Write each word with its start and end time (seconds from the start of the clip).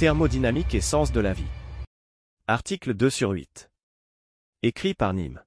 Thermodynamique 0.00 0.74
et 0.74 0.80
sens 0.80 1.12
de 1.12 1.20
la 1.20 1.34
vie. 1.34 1.44
Article 2.46 2.94
2 2.94 3.10
sur 3.10 3.32
8. 3.32 3.70
Écrit 4.62 4.94
par 4.94 5.12
Nîmes. 5.12 5.44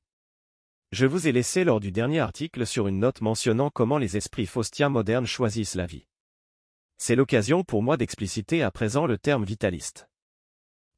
Je 0.91 1.07
vous 1.07 1.27
ai 1.27 1.31
laissé 1.31 1.63
lors 1.63 1.79
du 1.79 1.91
dernier 1.91 2.19
article 2.19 2.68
sur 2.68 2.87
une 2.87 3.00
note 3.00 3.21
mentionnant 3.21 3.71
comment 3.71 3.97
les 3.97 4.15
esprits 4.15 4.45
faustiens 4.45 4.89
modernes 4.89 5.25
choisissent 5.25 5.73
la 5.73 5.87
vie. 5.87 6.05
C'est 7.00 7.15
l'occasion 7.15 7.63
pour 7.63 7.81
moi 7.81 7.97
d'expliciter 7.97 8.61
à 8.61 8.69
présent 8.69 9.07
le 9.07 9.18
terme 9.18 9.43
vitaliste. 9.43 10.07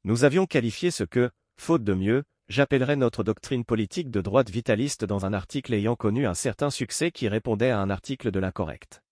Nous 0.04 0.24
avions 0.24 0.44
qualifié 0.44 0.90
ce 0.90 1.04
que, 1.04 1.30
faute 1.58 1.82
de 1.82 1.94
mieux, 1.94 2.24
j'appellerais 2.50 2.96
notre 2.96 3.24
doctrine 3.24 3.64
politique 3.64 4.10
de 4.10 4.20
droite 4.20 4.50
vitaliste 4.50 5.06
dans 5.06 5.24
un 5.24 5.32
article 5.32 5.72
ayant 5.72 5.96
connu 5.96 6.26
un 6.26 6.34
certain 6.34 6.68
succès 6.68 7.10
qui 7.10 7.26
répondait 7.26 7.70
à 7.70 7.80
un 7.80 7.88
article 7.88 8.30
de 8.30 8.38
l'incorrect. 8.38 9.02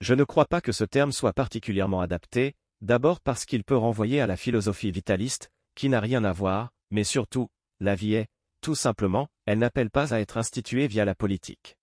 Je 0.00 0.14
ne 0.14 0.24
crois 0.24 0.46
pas 0.46 0.62
que 0.62 0.72
ce 0.72 0.84
terme 0.84 1.12
soit 1.12 1.34
particulièrement 1.34 2.00
adapté, 2.00 2.54
d'abord 2.80 3.20
parce 3.20 3.44
qu'il 3.44 3.64
peut 3.64 3.76
renvoyer 3.76 4.20
à 4.20 4.26
la 4.26 4.36
philosophie 4.36 4.90
vitaliste, 4.90 5.50
qui 5.74 5.88
n'a 5.88 6.00
rien 6.00 6.24
à 6.24 6.32
voir, 6.32 6.72
mais 6.90 7.04
surtout, 7.04 7.48
la 7.80 7.94
vie 7.94 8.14
est, 8.14 8.28
tout 8.60 8.74
simplement, 8.74 9.28
elle 9.46 9.58
n'appelle 9.58 9.90
pas 9.90 10.12
à 10.12 10.20
être 10.20 10.36
instituée 10.36 10.86
via 10.86 11.04
la 11.04 11.14
politique. 11.14 11.76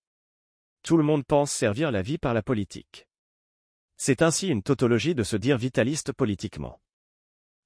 Tout 0.82 0.96
le 0.96 1.02
monde 1.02 1.24
pense 1.26 1.50
servir 1.50 1.90
la 1.90 2.02
vie 2.02 2.18
par 2.18 2.34
la 2.34 2.42
politique. 2.42 3.06
C'est 3.96 4.22
ainsi 4.22 4.48
une 4.48 4.62
tautologie 4.62 5.14
de 5.14 5.24
se 5.24 5.36
dire 5.36 5.58
vitaliste 5.58 6.12
politiquement. 6.12 6.80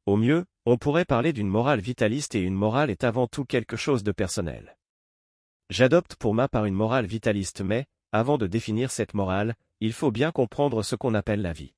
Au 0.07 0.17
mieux, 0.17 0.47
on 0.65 0.79
pourrait 0.79 1.05
parler 1.05 1.33
d'une 1.33 1.49
morale 1.49 1.81
vitaliste 1.81 2.35
et 2.35 2.41
une 2.41 2.55
morale 2.55 2.91
est 2.91 3.05
avant 3.05 3.27
tout 3.27 3.45
quelque 3.45 3.77
chose 3.77 4.03
de 4.03 4.13
personnel. 4.13 4.79
J'adopte 5.71 6.17
pour 6.17 6.35
ma 6.35 6.49
part 6.49 6.65
une 6.65 6.75
morale 6.75 7.07
vitaliste 7.07 7.61
mais, 7.61 7.87
avant 8.13 8.39
de 8.39 8.47
définir 8.47 8.91
cette 8.91 9.15
morale, 9.15 9.55
il 9.81 9.93
faut 9.93 10.11
bien 10.11 10.33
comprendre 10.33 10.83
ce 10.83 10.97
qu'on 10.97 11.15
appelle 11.15 11.43
la 11.43 11.53
vie. 11.53 11.75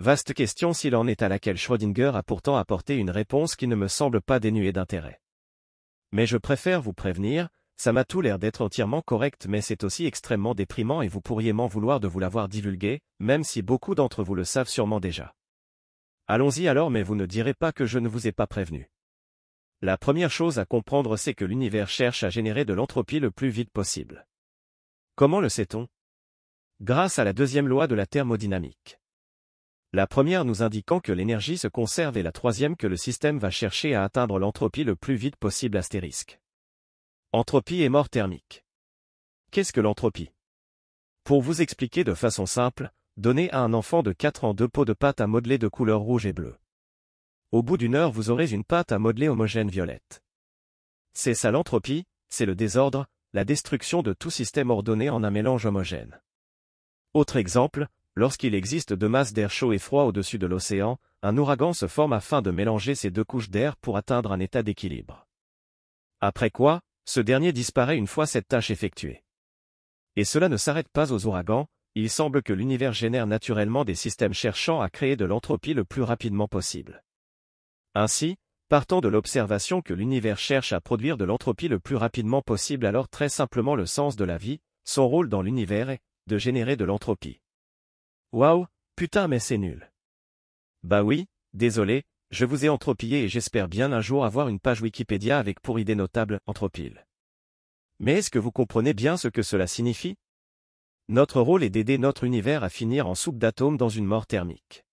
Vaste 0.00 0.34
question 0.34 0.72
s'il 0.72 0.96
en 0.96 1.06
est 1.06 1.22
à 1.22 1.28
laquelle 1.28 1.56
Schrödinger 1.56 2.10
a 2.14 2.24
pourtant 2.24 2.56
apporté 2.56 2.96
une 2.96 3.10
réponse 3.10 3.54
qui 3.54 3.68
ne 3.68 3.76
me 3.76 3.86
semble 3.86 4.20
pas 4.20 4.40
dénuée 4.40 4.72
d'intérêt. 4.72 5.20
Mais 6.10 6.26
je 6.26 6.36
préfère 6.36 6.82
vous 6.82 6.92
prévenir, 6.92 7.48
ça 7.76 7.92
m'a 7.92 8.04
tout 8.04 8.20
l'air 8.20 8.40
d'être 8.40 8.60
entièrement 8.60 9.02
correct 9.02 9.46
mais 9.48 9.60
c'est 9.60 9.84
aussi 9.84 10.06
extrêmement 10.06 10.54
déprimant 10.54 11.00
et 11.00 11.08
vous 11.08 11.20
pourriez 11.20 11.52
m'en 11.52 11.68
vouloir 11.68 12.00
de 12.00 12.08
vous 12.08 12.18
l'avoir 12.18 12.48
divulgué, 12.48 13.02
même 13.20 13.44
si 13.44 13.62
beaucoup 13.62 13.94
d'entre 13.94 14.24
vous 14.24 14.34
le 14.34 14.44
savent 14.44 14.68
sûrement 14.68 14.98
déjà. 14.98 15.32
Allons-y 16.26 16.66
alors 16.66 16.90
mais 16.90 17.04
vous 17.04 17.14
ne 17.14 17.26
direz 17.26 17.54
pas 17.54 17.70
que 17.70 17.86
je 17.86 18.00
ne 18.00 18.08
vous 18.08 18.26
ai 18.26 18.32
pas 18.32 18.48
prévenu. 18.48 18.90
La 19.80 19.96
première 19.96 20.30
chose 20.30 20.58
à 20.58 20.64
comprendre 20.64 21.16
c'est 21.16 21.34
que 21.34 21.44
l'univers 21.44 21.88
cherche 21.88 22.24
à 22.24 22.30
générer 22.30 22.64
de 22.64 22.74
l'entropie 22.74 23.20
le 23.20 23.30
plus 23.30 23.48
vite 23.48 23.70
possible. 23.70 24.26
Comment 25.14 25.40
le 25.40 25.48
sait-on? 25.48 25.86
Grâce 26.80 27.20
à 27.20 27.24
la 27.24 27.32
deuxième 27.32 27.68
loi 27.68 27.86
de 27.86 27.94
la 27.94 28.06
thermodynamique. 28.06 28.98
La 29.94 30.08
première 30.08 30.44
nous 30.44 30.64
indiquant 30.64 30.98
que 30.98 31.12
l'énergie 31.12 31.56
se 31.56 31.68
conserve 31.68 32.16
et 32.16 32.24
la 32.24 32.32
troisième 32.32 32.76
que 32.76 32.88
le 32.88 32.96
système 32.96 33.38
va 33.38 33.50
chercher 33.50 33.94
à 33.94 34.02
atteindre 34.02 34.40
l'entropie 34.40 34.82
le 34.82 34.96
plus 34.96 35.14
vite 35.14 35.36
possible 35.36 35.76
astérisque. 35.76 36.40
Entropie 37.30 37.80
et 37.80 37.88
mort 37.88 38.08
thermique. 38.08 38.64
Qu'est-ce 39.52 39.72
que 39.72 39.80
l'entropie? 39.80 40.32
Pour 41.22 41.42
vous 41.42 41.62
expliquer 41.62 42.02
de 42.02 42.12
façon 42.12 42.44
simple, 42.44 42.90
donnez 43.16 43.52
à 43.52 43.60
un 43.60 43.72
enfant 43.72 44.02
de 44.02 44.10
4 44.10 44.42
ans 44.42 44.52
deux 44.52 44.66
pots 44.66 44.84
de 44.84 44.94
pâte 44.94 45.20
à 45.20 45.28
modeler 45.28 45.58
de 45.58 45.68
couleur 45.68 46.00
rouge 46.00 46.26
et 46.26 46.32
bleue. 46.32 46.56
Au 47.52 47.62
bout 47.62 47.76
d'une 47.76 47.94
heure 47.94 48.10
vous 48.10 48.30
aurez 48.30 48.50
une 48.50 48.64
pâte 48.64 48.90
à 48.90 48.98
modeler 48.98 49.28
homogène 49.28 49.70
violette. 49.70 50.24
C'est 51.12 51.34
ça 51.34 51.52
l'entropie, 51.52 52.04
c'est 52.30 52.46
le 52.46 52.56
désordre, 52.56 53.06
la 53.32 53.44
destruction 53.44 54.02
de 54.02 54.12
tout 54.12 54.30
système 54.30 54.70
ordonné 54.70 55.08
en 55.08 55.22
un 55.22 55.30
mélange 55.30 55.66
homogène. 55.66 56.20
Autre 57.12 57.36
exemple, 57.36 57.86
Lorsqu'il 58.16 58.54
existe 58.54 58.92
deux 58.92 59.08
masses 59.08 59.32
d'air 59.32 59.50
chaud 59.50 59.72
et 59.72 59.78
froid 59.78 60.04
au-dessus 60.04 60.38
de 60.38 60.46
l'océan, 60.46 60.98
un 61.22 61.36
ouragan 61.36 61.72
se 61.72 61.88
forme 61.88 62.12
afin 62.12 62.42
de 62.42 62.52
mélanger 62.52 62.94
ces 62.94 63.10
deux 63.10 63.24
couches 63.24 63.50
d'air 63.50 63.76
pour 63.76 63.96
atteindre 63.96 64.30
un 64.30 64.38
état 64.38 64.62
d'équilibre. 64.62 65.26
Après 66.20 66.50
quoi, 66.50 66.80
ce 67.06 67.20
dernier 67.20 67.52
disparaît 67.52 67.96
une 67.96 68.06
fois 68.06 68.26
cette 68.26 68.46
tâche 68.46 68.70
effectuée. 68.70 69.24
Et 70.16 70.24
cela 70.24 70.48
ne 70.48 70.56
s'arrête 70.56 70.88
pas 70.88 71.12
aux 71.12 71.26
ouragans, 71.26 71.66
il 71.96 72.08
semble 72.08 72.42
que 72.42 72.52
l'univers 72.52 72.92
génère 72.92 73.26
naturellement 73.26 73.84
des 73.84 73.94
systèmes 73.94 74.32
cherchant 74.32 74.80
à 74.80 74.90
créer 74.90 75.16
de 75.16 75.24
l'entropie 75.24 75.74
le 75.74 75.84
plus 75.84 76.02
rapidement 76.02 76.48
possible. 76.48 77.02
Ainsi, 77.94 78.36
partant 78.68 79.00
de 79.00 79.08
l'observation 79.08 79.82
que 79.82 79.94
l'univers 79.94 80.38
cherche 80.38 80.72
à 80.72 80.80
produire 80.80 81.16
de 81.16 81.24
l'entropie 81.24 81.68
le 81.68 81.80
plus 81.80 81.96
rapidement 81.96 82.42
possible 82.42 82.86
alors 82.86 83.08
très 83.08 83.28
simplement 83.28 83.74
le 83.74 83.86
sens 83.86 84.16
de 84.16 84.24
la 84.24 84.38
vie, 84.38 84.60
son 84.84 85.08
rôle 85.08 85.28
dans 85.28 85.42
l'univers 85.42 85.90
est 85.90 86.00
de 86.26 86.38
générer 86.38 86.76
de 86.76 86.84
l'entropie. 86.84 87.40
Waouh, 88.34 88.66
putain 88.96 89.28
mais 89.28 89.38
c'est 89.38 89.58
nul. 89.58 89.92
Bah 90.82 91.04
oui, 91.04 91.26
désolé, 91.52 92.02
je 92.32 92.44
vous 92.44 92.64
ai 92.64 92.68
entropillé 92.68 93.22
et 93.22 93.28
j'espère 93.28 93.68
bien 93.68 93.92
un 93.92 94.00
jour 94.00 94.24
avoir 94.24 94.48
une 94.48 94.58
page 94.58 94.82
Wikipédia 94.82 95.38
avec 95.38 95.60
pour 95.60 95.78
idée 95.78 95.94
notable 95.94 96.40
entropile. 96.46 97.06
Mais 98.00 98.14
est-ce 98.14 98.30
que 98.30 98.40
vous 98.40 98.50
comprenez 98.50 98.92
bien 98.92 99.16
ce 99.16 99.28
que 99.28 99.42
cela 99.42 99.68
signifie? 99.68 100.16
Notre 101.08 101.40
rôle 101.40 101.62
est 101.62 101.70
d'aider 101.70 101.96
notre 101.96 102.24
univers 102.24 102.64
à 102.64 102.70
finir 102.70 103.06
en 103.06 103.14
soupe 103.14 103.38
d'atomes 103.38 103.76
dans 103.76 103.88
une 103.88 104.04
mort 104.04 104.26
thermique. 104.26 104.84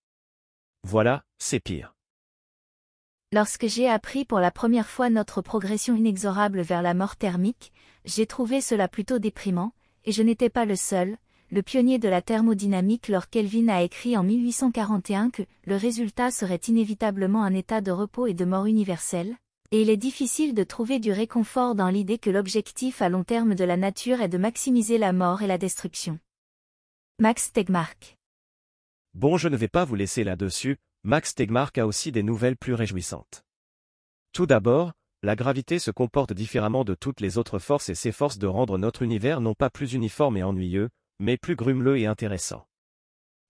Voilà, 0.84 1.24
c'est 1.40 1.60
pire. 1.60 1.96
Lorsque 3.32 3.66
j'ai 3.66 3.90
appris 3.90 4.24
pour 4.24 4.40
la 4.40 4.52
première 4.52 4.88
fois 4.88 5.10
notre 5.10 5.42
progression 5.42 5.96
inexorable 5.96 6.62
vers 6.62 6.84
la 6.84 6.94
mort 6.94 7.16
thermique, 7.16 7.74
j'ai 8.06 8.28
trouvé 8.28 8.62
cela 8.62 8.88
plutôt 8.88 9.18
déprimant, 9.18 9.74
et 10.06 10.12
je 10.12 10.22
n'étais 10.22 10.52
pas 10.52 10.66
le 10.66 10.76
seul, 10.76 11.18
le 11.52 11.62
pionnier 11.62 12.00
de 12.00 12.08
la 12.08 12.22
thermodynamique 12.22 13.10
Lord 13.10 13.30
Kelvin 13.30 13.68
a 13.68 13.82
écrit 13.82 14.16
en 14.16 14.24
1841 14.24 15.32
que 15.32 15.44
le 15.66 15.76
résultat 15.76 16.32
serait 16.32 16.62
inévitablement 16.68 17.44
un 17.44 17.54
état 17.54 17.82
de 17.82 17.92
repos 17.92 18.26
et 18.26 18.34
de 18.34 18.46
mort 18.46 18.68
universelle, 18.68 19.36
et 19.72 19.82
il 19.82 19.90
est 19.90 19.98
difficile 19.98 20.54
de 20.54 20.64
trouver 20.64 21.00
du 21.00 21.12
réconfort 21.12 21.76
dans 21.76 21.90
l'idée 21.90 22.20
que 22.20 22.30
l'objectif 22.30 23.02
à 23.02 23.10
long 23.10 23.26
terme 23.26 23.54
de 23.54 23.66
la 23.66 23.76
nature 23.76 24.22
est 24.22 24.30
de 24.30 24.38
maximiser 24.38 24.98
la 24.98 25.12
mort 25.12 25.42
et 25.42 25.48
la 25.48 25.58
destruction. 25.58 26.20
Max 27.20 27.52
Tegmark 27.52 28.18
Bon 29.14 29.36
je 29.36 29.50
ne 29.50 29.58
vais 29.58 29.68
pas 29.68 29.84
vous 29.84 29.96
laisser 29.96 30.24
là-dessus, 30.24 30.78
Max 31.04 31.36
Tegmark 31.36 31.78
a 31.78 31.86
aussi 31.86 32.14
des 32.14 32.24
nouvelles 32.24 32.56
plus 32.56 32.76
réjouissantes. 32.76 33.44
Tout 34.32 34.46
d'abord, 34.46 34.94
la 35.22 35.36
gravité 35.36 35.80
se 35.80 35.92
comporte 35.92 36.32
différemment 36.32 36.86
de 36.86 36.96
toutes 36.96 37.20
les 37.20 37.38
autres 37.38 37.60
forces 37.60 37.90
et 37.90 37.96
s'efforce 37.96 38.38
de 38.38 38.48
rendre 38.48 38.78
notre 38.78 39.02
univers 39.02 39.42
non 39.42 39.54
pas 39.54 39.70
plus 39.70 39.92
uniforme 39.92 40.38
et 40.38 40.44
ennuyeux, 40.44 40.90
mais 41.22 41.38
plus 41.38 41.56
grumeleux 41.56 42.00
et 42.00 42.08
intéressant. 42.08 42.68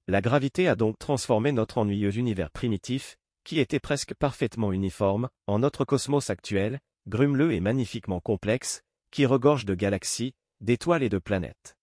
La 0.08 0.22
gravité 0.22 0.68
a 0.68 0.76
donc 0.76 1.00
transformé 1.00 1.54
notre 1.54 1.78
ennuyeux 1.78 2.18
univers 2.18 2.52
primitif, 2.52 3.18
qui 3.46 3.60
était 3.60 3.80
presque 3.80 4.14
parfaitement 4.14 4.74
uniforme, 4.74 5.30
en 5.48 5.60
notre 5.60 5.86
cosmos 5.86 6.30
actuel, 6.30 6.82
grumeleux 7.08 7.54
et 7.54 7.62
magnifiquement 7.62 8.20
complexe, 8.20 8.84
qui 9.10 9.26
regorge 9.26 9.66
de 9.66 9.74
galaxies, 9.74 10.34
d'étoiles 10.60 11.02
et 11.02 11.10
de 11.10 11.18
planètes. 11.18 11.78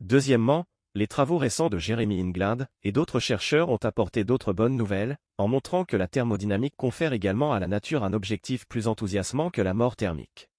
Deuxièmement, 0.00 0.66
les 0.94 1.08
travaux 1.08 1.38
récents 1.38 1.68
de 1.68 1.78
Jeremy 1.78 2.22
England 2.22 2.66
et 2.84 2.92
d'autres 2.92 3.20
chercheurs 3.20 3.70
ont 3.70 3.82
apporté 3.82 4.22
d'autres 4.22 4.52
bonnes 4.52 4.76
nouvelles, 4.76 5.18
en 5.36 5.48
montrant 5.48 5.84
que 5.84 5.96
la 5.96 6.06
thermodynamique 6.06 6.76
confère 6.76 7.12
également 7.12 7.52
à 7.52 7.58
la 7.58 7.66
nature 7.66 8.04
un 8.04 8.12
objectif 8.12 8.68
plus 8.68 8.86
enthousiasmant 8.86 9.50
que 9.50 9.62
la 9.62 9.74
mort 9.74 9.96
thermique. 9.96 10.51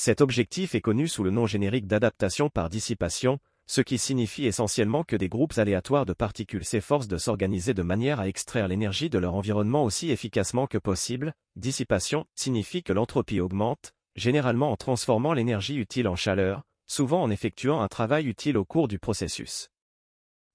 Cet 0.00 0.20
objectif 0.20 0.76
est 0.76 0.80
connu 0.80 1.08
sous 1.08 1.24
le 1.24 1.32
nom 1.32 1.46
générique 1.46 1.88
d'adaptation 1.88 2.50
par 2.50 2.68
dissipation, 2.68 3.40
ce 3.66 3.80
qui 3.80 3.98
signifie 3.98 4.46
essentiellement 4.46 5.02
que 5.02 5.16
des 5.16 5.28
groupes 5.28 5.58
aléatoires 5.58 6.06
de 6.06 6.12
particules 6.12 6.64
s'efforcent 6.64 7.08
de 7.08 7.18
s'organiser 7.18 7.74
de 7.74 7.82
manière 7.82 8.20
à 8.20 8.28
extraire 8.28 8.68
l'énergie 8.68 9.10
de 9.10 9.18
leur 9.18 9.34
environnement 9.34 9.82
aussi 9.82 10.12
efficacement 10.12 10.68
que 10.68 10.78
possible. 10.78 11.34
Dissipation 11.56 12.26
signifie 12.36 12.84
que 12.84 12.92
l'entropie 12.92 13.40
augmente, 13.40 13.92
généralement 14.14 14.70
en 14.70 14.76
transformant 14.76 15.32
l'énergie 15.32 15.78
utile 15.78 16.06
en 16.06 16.14
chaleur, 16.14 16.62
souvent 16.86 17.20
en 17.20 17.28
effectuant 17.28 17.80
un 17.80 17.88
travail 17.88 18.28
utile 18.28 18.56
au 18.56 18.64
cours 18.64 18.86
du 18.86 19.00
processus. 19.00 19.68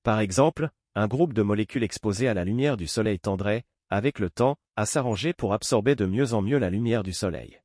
Par 0.04 0.22
exemple, 0.22 0.70
un 0.96 1.08
groupe 1.08 1.34
de 1.34 1.42
molécules 1.42 1.84
exposées 1.84 2.30
à 2.30 2.34
la 2.34 2.46
lumière 2.46 2.78
du 2.78 2.88
Soleil 2.88 3.20
tendrait, 3.20 3.66
avec 3.90 4.20
le 4.20 4.30
temps, 4.30 4.56
à 4.78 4.86
s'arranger 4.86 5.34
pour 5.34 5.52
absorber 5.52 5.96
de 5.98 6.06
mieux 6.06 6.34
en 6.34 6.42
mieux 6.42 6.60
la 6.60 6.70
lumière 6.70 7.04
du 7.04 7.12
Soleil. 7.12 7.60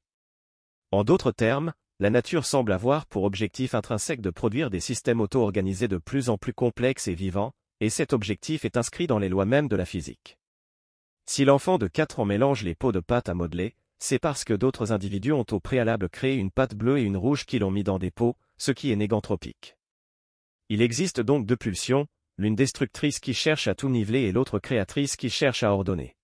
En 0.91 1.05
d'autres 1.05 1.33
termes, 1.33 1.75
la 2.01 2.09
nature 2.09 2.47
semble 2.47 2.73
avoir 2.73 3.05
pour 3.07 3.25
objectif 3.25 3.75
intrinsèque 3.75 4.23
de 4.23 4.31
produire 4.31 4.71
des 4.71 4.81
systèmes 4.81 5.21
auto-organisés 5.21 5.89
de 5.89 5.99
plus 5.99 6.31
en 6.31 6.39
plus 6.39 6.55
complexes 6.55 7.09
et 7.09 7.15
vivants, 7.15 7.53
et 7.81 7.91
cet 7.91 8.15
objectif 8.15 8.65
est 8.65 8.79
inscrit 8.79 9.07
dans 9.07 9.19
les 9.19 9.29
lois 9.29 9.45
mêmes 9.45 9.69
de 9.69 9.77
la 9.77 9.85
physique. 9.85 10.39
Si 11.27 11.45
l'enfant 11.45 11.77
de 11.77 11.89
4 11.89 12.21
ans 12.21 12.25
mélange 12.25 12.63
les 12.63 12.75
pots 12.75 12.93
de 12.93 13.01
pâte 13.01 13.29
à 13.29 13.35
modeler, 13.35 13.75
c'est 13.99 14.19
parce 14.19 14.45
que 14.45 14.55
d'autres 14.55 14.93
individus 14.93 15.33
ont 15.33 15.45
au 15.51 15.61
préalable 15.61 16.09
créé 16.09 16.37
une 16.37 16.51
pâte 16.51 16.75
bleue 16.75 16.99
et 16.99 17.03
une 17.03 17.17
rouge 17.19 17.45
qui 17.45 17.59
l'ont 17.59 17.71
mis 17.71 17.85
dans 17.85 17.99
des 17.99 18.11
pots, 18.11 18.37
ce 18.57 18.73
qui 18.73 18.91
est 18.91 18.97
négantropique. 18.97 19.77
Il 20.71 20.81
existe 20.81 21.21
donc 21.21 21.45
deux 21.45 21.57
pulsions, 21.57 22.07
l'une 22.39 22.55
destructrice 22.55 23.19
qui 23.19 23.35
cherche 23.35 23.69
à 23.69 23.75
tout 23.75 23.91
niveler 23.91 24.21
et 24.21 24.33
l'autre 24.33 24.59
créatrice 24.59 25.17
qui 25.17 25.29
cherche 25.29 25.63
à 25.63 25.73
ordonner. 25.73 26.15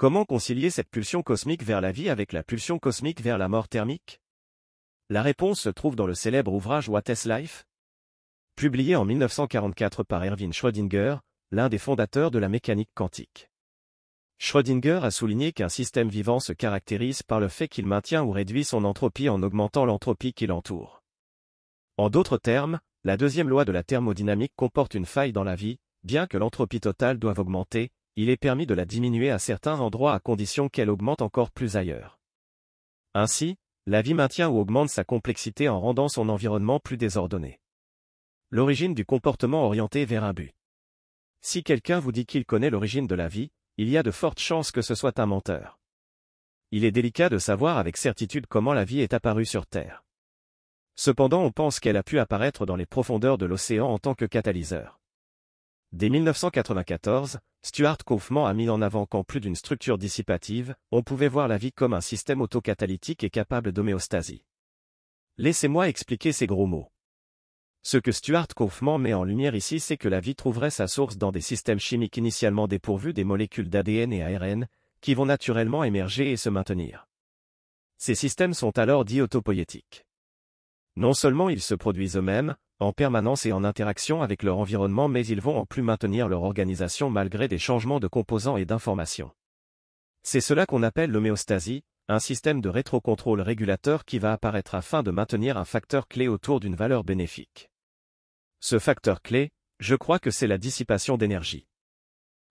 Comment 0.00 0.24
concilier 0.24 0.70
cette 0.70 0.88
pulsion 0.88 1.22
cosmique 1.22 1.62
vers 1.62 1.82
la 1.82 1.92
vie 1.92 2.08
avec 2.08 2.32
la 2.32 2.42
pulsion 2.42 2.78
cosmique 2.78 3.20
vers 3.20 3.36
la 3.36 3.48
mort 3.48 3.68
thermique? 3.68 4.22
La 5.10 5.20
réponse 5.20 5.60
se 5.60 5.68
trouve 5.68 5.94
dans 5.94 6.06
le 6.06 6.14
célèbre 6.14 6.54
ouvrage 6.54 6.88
What 6.88 7.02
is 7.10 7.28
Life? 7.28 7.66
Publié 8.56 8.96
en 8.96 9.04
1944 9.04 10.02
par 10.04 10.24
Erwin 10.24 10.54
Schrödinger, 10.54 11.16
l'un 11.50 11.68
des 11.68 11.76
fondateurs 11.76 12.30
de 12.30 12.38
la 12.38 12.48
mécanique 12.48 12.88
quantique. 12.94 13.50
Schrödinger 14.38 15.00
a 15.02 15.10
souligné 15.10 15.52
qu'un 15.52 15.68
système 15.68 16.08
vivant 16.08 16.40
se 16.40 16.54
caractérise 16.54 17.22
par 17.22 17.38
le 17.38 17.48
fait 17.48 17.68
qu'il 17.68 17.84
maintient 17.84 18.22
ou 18.22 18.30
réduit 18.30 18.64
son 18.64 18.84
entropie 18.84 19.28
en 19.28 19.42
augmentant 19.42 19.84
l'entropie 19.84 20.32
qui 20.32 20.46
l'entoure. 20.46 21.02
En 21.98 22.08
d'autres 22.08 22.38
termes, 22.38 22.80
la 23.04 23.18
deuxième 23.18 23.50
loi 23.50 23.66
de 23.66 23.72
la 23.72 23.82
thermodynamique 23.82 24.54
comporte 24.56 24.94
une 24.94 25.04
faille 25.04 25.34
dans 25.34 25.44
la 25.44 25.56
vie, 25.56 25.78
bien 26.04 26.26
que 26.26 26.38
l'entropie 26.38 26.80
totale 26.80 27.18
doive 27.18 27.40
augmenter, 27.40 27.90
il 28.16 28.28
est 28.28 28.36
permis 28.36 28.66
de 28.66 28.74
la 28.74 28.84
diminuer 28.84 29.30
à 29.30 29.38
certains 29.38 29.80
endroits 29.80 30.14
à 30.14 30.20
condition 30.20 30.68
qu'elle 30.68 30.90
augmente 30.90 31.22
encore 31.22 31.50
plus 31.50 31.76
ailleurs. 31.76 32.18
Ainsi, 33.14 33.56
la 33.86 34.02
vie 34.02 34.14
maintient 34.14 34.48
ou 34.48 34.58
augmente 34.58 34.90
sa 34.90 35.04
complexité 35.04 35.68
en 35.68 35.80
rendant 35.80 36.08
son 36.08 36.28
environnement 36.28 36.80
plus 36.80 36.96
désordonné. 36.96 37.60
L'origine 38.50 38.94
du 38.94 39.04
comportement 39.04 39.64
orienté 39.64 40.04
vers 40.04 40.24
un 40.24 40.32
but. 40.32 40.54
Si 41.40 41.62
quelqu'un 41.62 41.98
vous 41.98 42.12
dit 42.12 42.26
qu'il 42.26 42.44
connaît 42.44 42.70
l'origine 42.70 43.06
de 43.06 43.14
la 43.14 43.28
vie, 43.28 43.50
il 43.78 43.88
y 43.88 43.96
a 43.96 44.02
de 44.02 44.10
fortes 44.10 44.40
chances 44.40 44.72
que 44.72 44.82
ce 44.82 44.94
soit 44.94 45.18
un 45.18 45.26
menteur. 45.26 45.78
Il 46.70 46.84
est 46.84 46.92
délicat 46.92 47.30
de 47.30 47.38
savoir 47.38 47.78
avec 47.78 47.96
certitude 47.96 48.46
comment 48.46 48.74
la 48.74 48.84
vie 48.84 49.00
est 49.00 49.14
apparue 49.14 49.46
sur 49.46 49.66
Terre. 49.66 50.04
Cependant 50.96 51.42
on 51.42 51.50
pense 51.50 51.80
qu'elle 51.80 51.96
a 51.96 52.02
pu 52.02 52.18
apparaître 52.18 52.66
dans 52.66 52.76
les 52.76 52.86
profondeurs 52.86 53.38
de 53.38 53.46
l'océan 53.46 53.88
en 53.88 53.98
tant 53.98 54.14
que 54.14 54.26
catalyseur. 54.26 54.99
Dès 55.92 56.08
1994, 56.08 57.40
Stuart 57.62 57.98
Kaufman 58.06 58.46
a 58.46 58.54
mis 58.54 58.68
en 58.68 58.80
avant 58.80 59.06
qu'en 59.06 59.24
plus 59.24 59.40
d'une 59.40 59.56
structure 59.56 59.98
dissipative, 59.98 60.76
on 60.92 61.02
pouvait 61.02 61.26
voir 61.26 61.48
la 61.48 61.58
vie 61.58 61.72
comme 61.72 61.94
un 61.94 62.00
système 62.00 62.40
autocatalytique 62.40 63.24
et 63.24 63.30
capable 63.30 63.72
d'homéostasie. 63.72 64.44
Laissez-moi 65.36 65.88
expliquer 65.88 66.30
ces 66.30 66.46
gros 66.46 66.66
mots. 66.66 66.92
Ce 67.82 67.96
que 67.96 68.12
Stuart 68.12 68.46
Kaufman 68.54 68.98
met 68.98 69.14
en 69.14 69.24
lumière 69.24 69.56
ici 69.56 69.80
c'est 69.80 69.96
que 69.96 70.08
la 70.08 70.20
vie 70.20 70.36
trouverait 70.36 70.70
sa 70.70 70.86
source 70.86 71.16
dans 71.16 71.32
des 71.32 71.40
systèmes 71.40 71.80
chimiques 71.80 72.18
initialement 72.18 72.68
dépourvus 72.68 73.12
des 73.12 73.24
molécules 73.24 73.68
d'ADN 73.68 74.12
et 74.12 74.22
ARN, 74.22 74.68
qui 75.00 75.14
vont 75.14 75.26
naturellement 75.26 75.82
émerger 75.82 76.30
et 76.30 76.36
se 76.36 76.50
maintenir. 76.50 77.08
Ces 77.98 78.14
systèmes 78.14 78.54
sont 78.54 78.78
alors 78.78 79.04
dits 79.04 79.22
autopoïétiques. 79.22 80.06
Non 80.96 81.14
seulement 81.14 81.48
ils 81.48 81.62
se 81.62 81.74
produisent 81.74 82.16
eux-mêmes, 82.16 82.56
en 82.80 82.92
permanence 82.92 83.46
et 83.46 83.52
en 83.52 83.62
interaction 83.62 84.22
avec 84.22 84.42
leur 84.42 84.58
environnement 84.58 85.08
mais 85.08 85.26
ils 85.26 85.40
vont 85.40 85.58
en 85.58 85.66
plus 85.66 85.82
maintenir 85.82 86.28
leur 86.28 86.42
organisation 86.42 87.10
malgré 87.10 87.46
des 87.46 87.58
changements 87.58 88.00
de 88.00 88.08
composants 88.08 88.56
et 88.56 88.64
d'informations. 88.64 89.30
C'est 90.22 90.40
cela 90.40 90.66
qu'on 90.66 90.82
appelle 90.82 91.10
l'homéostasie, 91.10 91.82
un 92.08 92.18
système 92.18 92.60
de 92.60 92.68
rétrocontrôle 92.68 93.40
régulateur 93.40 94.04
qui 94.04 94.18
va 94.18 94.32
apparaître 94.32 94.74
afin 94.74 95.02
de 95.02 95.10
maintenir 95.10 95.56
un 95.56 95.64
facteur 95.64 96.08
clé 96.08 96.26
autour 96.26 96.58
d'une 96.58 96.74
valeur 96.74 97.04
bénéfique. 97.04 97.70
Ce 98.60 98.78
facteur 98.78 99.22
clé, 99.22 99.50
je 99.78 99.94
crois 99.94 100.18
que 100.18 100.30
c'est 100.30 100.46
la 100.46 100.58
dissipation 100.58 101.16
d'énergie. 101.16 101.66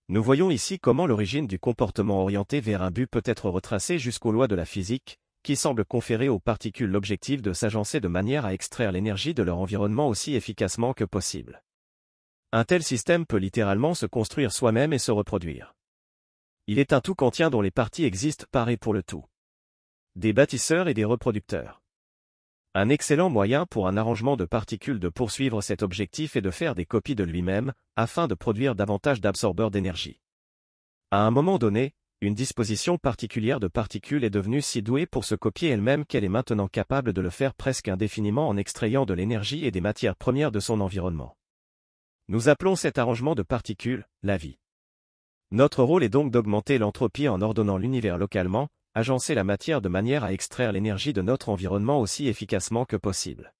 Nous 0.07 0.23
voyons 0.23 0.49
ici 0.49 0.79
comment 0.79 1.05
l'origine 1.05 1.45
du 1.45 1.59
comportement 1.59 2.21
orienté 2.21 2.61
vers 2.61 2.81
un 2.81 2.89
but 2.89 3.05
peut 3.05 3.21
être 3.25 3.49
retracée 3.49 3.99
jusqu'aux 3.99 4.31
lois 4.31 4.47
de 4.47 4.55
la 4.55 4.65
physique, 4.65 5.19
qui 5.49 5.55
semblent 5.55 5.83
conférer 5.83 6.29
aux 6.29 6.37
particules 6.37 6.91
l'objectif 6.91 7.41
de 7.41 7.53
s'agencer 7.53 7.99
de 7.99 8.07
manière 8.07 8.45
à 8.45 8.53
extraire 8.53 8.91
l'énergie 8.91 9.33
de 9.33 9.41
leur 9.41 9.57
environnement 9.57 10.07
aussi 10.07 10.35
efficacement 10.35 10.93
que 10.93 11.03
possible. 11.03 11.63
Un 12.51 12.65
tel 12.65 12.83
système 12.83 13.25
peut 13.25 13.37
littéralement 13.37 13.95
se 13.95 14.05
construire 14.05 14.51
soi-même 14.51 14.93
et 14.93 14.99
se 14.99 15.09
reproduire. 15.09 15.73
Il 16.67 16.77
est 16.77 16.93
un 16.93 17.01
tout 17.01 17.15
quantien 17.15 17.49
dont 17.49 17.61
les 17.61 17.71
parties 17.71 18.05
existent 18.05 18.45
par 18.51 18.69
et 18.69 18.77
pour 18.77 18.93
le 18.93 19.01
tout. 19.01 19.25
Des 20.15 20.33
bâtisseurs 20.33 20.87
et 20.87 20.93
des 20.93 21.03
reproducteurs. 21.03 21.81
Un 22.75 22.89
excellent 22.89 23.31
moyen 23.31 23.65
pour 23.65 23.87
un 23.87 23.97
arrangement 23.97 24.37
de 24.37 24.45
particules 24.45 24.99
de 24.99 25.09
poursuivre 25.09 25.61
cet 25.61 25.81
objectif 25.81 26.35
est 26.35 26.41
de 26.41 26.51
faire 26.51 26.75
des 26.75 26.85
copies 26.85 27.15
de 27.15 27.23
lui-même, 27.23 27.73
afin 27.95 28.27
de 28.27 28.35
produire 28.35 28.75
davantage 28.75 29.19
d'absorbeurs 29.19 29.71
d'énergie. 29.71 30.21
À 31.09 31.25
un 31.25 31.31
moment 31.31 31.57
donné, 31.57 31.95
une 32.21 32.33
disposition 32.33 32.97
particulière 32.97 33.61
de 33.61 33.69
particules 33.69 34.25
est 34.25 34.29
devenue 34.29 34.61
si 34.61 34.81
douée 34.81 35.05
pour 35.05 35.23
se 35.23 35.35
copier 35.35 35.69
elle-même 35.69 36.05
qu'elle 36.05 36.25
est 36.25 36.29
maintenant 36.29 36.67
capable 36.67 37.13
de 37.13 37.21
le 37.21 37.29
faire 37.29 37.53
presque 37.53 37.87
indéfiniment 37.87 38.49
en 38.49 38.57
extrayant 38.57 39.05
de 39.05 39.13
l'énergie 39.13 39.65
et 39.65 39.71
des 39.71 39.79
matières 39.79 40.17
premières 40.17 40.51
de 40.51 40.59
son 40.59 40.81
environnement. 40.81 41.37
Nous 42.27 42.49
appelons 42.49 42.75
cet 42.75 42.97
arrangement 42.97 43.35
de 43.35 43.41
particules, 43.41 44.05
la 44.21 44.35
vie. 44.35 44.57
Notre 45.51 45.81
rôle 45.81 46.03
est 46.03 46.09
donc 46.09 46.29
d'augmenter 46.29 46.77
l'entropie 46.77 47.29
en 47.29 47.41
ordonnant 47.41 47.77
l'univers 47.77 48.17
localement, 48.17 48.67
agencer 48.95 49.33
la 49.33 49.45
matière 49.45 49.81
de 49.81 49.87
manière 49.87 50.25
à 50.25 50.33
extraire 50.33 50.73
l'énergie 50.73 51.13
de 51.13 51.21
notre 51.21 51.47
environnement 51.47 52.01
aussi 52.01 52.27
efficacement 52.27 52.83
que 52.83 52.97
possible. 52.97 53.53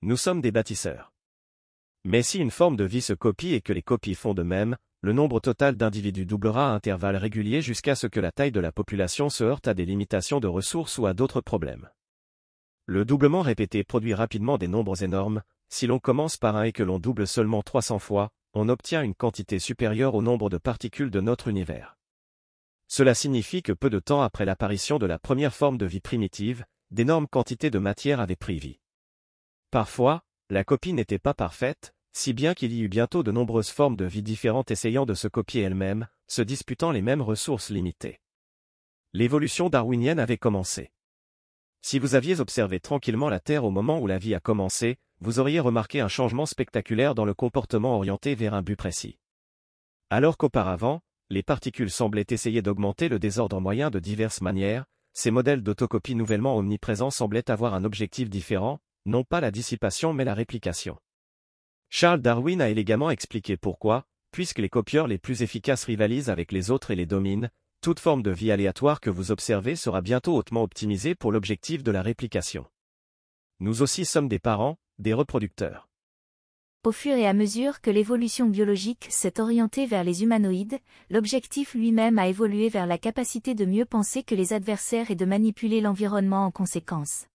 Nous 0.00 0.16
sommes 0.16 0.40
des 0.40 0.50
bâtisseurs. 0.50 1.12
Mais 2.04 2.22
si 2.22 2.38
une 2.38 2.50
forme 2.50 2.76
de 2.76 2.84
vie 2.84 3.02
se 3.02 3.12
copie 3.12 3.52
et 3.52 3.60
que 3.60 3.74
les 3.74 3.82
copies 3.82 4.14
font 4.14 4.32
de 4.32 4.42
même, 4.42 4.76
le 5.06 5.12
nombre 5.12 5.38
total 5.38 5.76
d'individus 5.76 6.26
doublera 6.26 6.72
à 6.72 6.74
intervalles 6.74 7.14
réguliers 7.14 7.62
jusqu'à 7.62 7.94
ce 7.94 8.08
que 8.08 8.18
la 8.18 8.32
taille 8.32 8.50
de 8.50 8.58
la 8.58 8.72
population 8.72 9.30
se 9.30 9.44
heurte 9.44 9.68
à 9.68 9.72
des 9.72 9.86
limitations 9.86 10.40
de 10.40 10.48
ressources 10.48 10.98
ou 10.98 11.06
à 11.06 11.14
d'autres 11.14 11.40
problèmes. 11.40 11.88
Le 12.86 13.04
doublement 13.04 13.40
répété 13.40 13.84
produit 13.84 14.14
rapidement 14.14 14.58
des 14.58 14.66
nombres 14.66 15.04
énormes, 15.04 15.44
si 15.68 15.86
l'on 15.86 16.00
commence 16.00 16.36
par 16.36 16.56
un 16.56 16.64
et 16.64 16.72
que 16.72 16.82
l'on 16.82 16.98
double 16.98 17.28
seulement 17.28 17.62
300 17.62 18.00
fois, 18.00 18.30
on 18.52 18.68
obtient 18.68 19.04
une 19.04 19.14
quantité 19.14 19.60
supérieure 19.60 20.16
au 20.16 20.22
nombre 20.22 20.50
de 20.50 20.58
particules 20.58 21.12
de 21.12 21.20
notre 21.20 21.46
univers. 21.46 21.96
Cela 22.88 23.14
signifie 23.14 23.62
que 23.62 23.72
peu 23.72 23.90
de 23.90 24.00
temps 24.00 24.22
après 24.22 24.44
l'apparition 24.44 24.98
de 24.98 25.06
la 25.06 25.20
première 25.20 25.54
forme 25.54 25.78
de 25.78 25.86
vie 25.86 26.00
primitive, 26.00 26.64
d'énormes 26.90 27.28
quantités 27.28 27.70
de 27.70 27.78
matière 27.78 28.18
avaient 28.18 28.34
pris 28.34 28.58
vie. 28.58 28.80
Parfois, 29.70 30.24
la 30.50 30.64
copie 30.64 30.94
n'était 30.94 31.20
pas 31.20 31.34
parfaite, 31.34 31.94
si 32.16 32.32
bien 32.32 32.54
qu'il 32.54 32.72
y 32.72 32.80
eut 32.80 32.88
bientôt 32.88 33.22
de 33.22 33.30
nombreuses 33.30 33.68
formes 33.68 33.94
de 33.94 34.06
vie 34.06 34.22
différentes 34.22 34.70
essayant 34.70 35.04
de 35.04 35.12
se 35.12 35.28
copier 35.28 35.60
elles-mêmes, 35.60 36.08
se 36.28 36.40
disputant 36.40 36.90
les 36.90 37.02
mêmes 37.02 37.20
ressources 37.20 37.68
limitées. 37.68 38.20
L'évolution 39.12 39.68
darwinienne 39.68 40.18
avait 40.18 40.38
commencé. 40.38 40.92
Si 41.82 41.98
vous 41.98 42.14
aviez 42.14 42.40
observé 42.40 42.80
tranquillement 42.80 43.28
la 43.28 43.38
Terre 43.38 43.64
au 43.64 43.70
moment 43.70 43.98
où 43.98 44.06
la 44.06 44.16
vie 44.16 44.34
a 44.34 44.40
commencé, 44.40 44.96
vous 45.20 45.40
auriez 45.40 45.60
remarqué 45.60 46.00
un 46.00 46.08
changement 46.08 46.46
spectaculaire 46.46 47.14
dans 47.14 47.26
le 47.26 47.34
comportement 47.34 47.96
orienté 47.96 48.34
vers 48.34 48.54
un 48.54 48.62
but 48.62 48.76
précis. 48.76 49.18
Alors 50.08 50.38
qu'auparavant, 50.38 51.02
les 51.28 51.42
particules 51.42 51.90
semblaient 51.90 52.24
essayer 52.30 52.62
d'augmenter 52.62 53.10
le 53.10 53.18
désordre 53.18 53.60
moyen 53.60 53.90
de 53.90 53.98
diverses 53.98 54.40
manières, 54.40 54.86
ces 55.12 55.30
modèles 55.30 55.62
d'autocopie 55.62 56.14
nouvellement 56.14 56.56
omniprésents 56.56 57.10
semblaient 57.10 57.50
avoir 57.50 57.74
un 57.74 57.84
objectif 57.84 58.30
différent, 58.30 58.80
non 59.04 59.22
pas 59.22 59.42
la 59.42 59.50
dissipation 59.50 60.14
mais 60.14 60.24
la 60.24 60.32
réplication. 60.32 60.96
Charles 61.88 62.20
Darwin 62.20 62.60
a 62.60 62.68
élégamment 62.68 63.10
expliqué 63.10 63.56
pourquoi, 63.56 64.06
puisque 64.32 64.58
les 64.58 64.68
copieurs 64.68 65.06
les 65.06 65.18
plus 65.18 65.42
efficaces 65.42 65.84
rivalisent 65.84 66.30
avec 66.30 66.52
les 66.52 66.70
autres 66.70 66.90
et 66.90 66.96
les 66.96 67.06
dominent, 67.06 67.50
toute 67.80 68.00
forme 68.00 68.22
de 68.22 68.30
vie 68.30 68.50
aléatoire 68.50 69.00
que 69.00 69.10
vous 69.10 69.30
observez 69.30 69.76
sera 69.76 70.00
bientôt 70.00 70.34
hautement 70.34 70.62
optimisée 70.62 71.14
pour 71.14 71.32
l'objectif 71.32 71.82
de 71.82 71.90
la 71.90 72.02
réplication. 72.02 72.66
Nous 73.60 73.82
aussi 73.82 74.04
sommes 74.04 74.28
des 74.28 74.38
parents, 74.38 74.76
des 74.98 75.14
reproducteurs. 75.14 75.88
Au 76.84 76.92
fur 76.92 77.14
et 77.14 77.26
à 77.26 77.32
mesure 77.32 77.80
que 77.80 77.90
l'évolution 77.90 78.46
biologique 78.46 79.06
s'est 79.08 79.40
orientée 79.40 79.86
vers 79.86 80.04
les 80.04 80.22
humanoïdes, 80.22 80.78
l'objectif 81.10 81.74
lui-même 81.74 82.18
a 82.18 82.28
évolué 82.28 82.68
vers 82.68 82.86
la 82.86 82.98
capacité 82.98 83.54
de 83.54 83.64
mieux 83.64 83.84
penser 83.84 84.22
que 84.22 84.34
les 84.34 84.52
adversaires 84.52 85.10
et 85.10 85.16
de 85.16 85.24
manipuler 85.24 85.80
l'environnement 85.80 86.44
en 86.44 86.50
conséquence. 86.50 87.26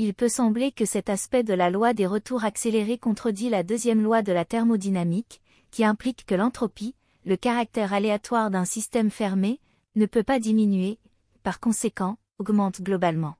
Il 0.00 0.14
peut 0.14 0.28
sembler 0.28 0.70
que 0.70 0.84
cet 0.84 1.10
aspect 1.10 1.42
de 1.42 1.54
la 1.54 1.70
loi 1.70 1.92
des 1.92 2.06
retours 2.06 2.44
accélérés 2.44 2.98
contredit 2.98 3.50
la 3.50 3.64
deuxième 3.64 4.00
loi 4.00 4.22
de 4.22 4.30
la 4.32 4.44
thermodynamique, 4.44 5.42
qui 5.72 5.84
implique 5.84 6.24
que 6.24 6.36
l'entropie, 6.36 6.94
le 7.24 7.36
caractère 7.36 7.92
aléatoire 7.92 8.50
d'un 8.52 8.64
système 8.64 9.10
fermé, 9.10 9.60
ne 9.96 10.06
peut 10.06 10.22
pas 10.22 10.38
diminuer, 10.38 11.00
par 11.42 11.58
conséquent, 11.58 12.16
augmente 12.38 12.80
globalement. 12.80 13.34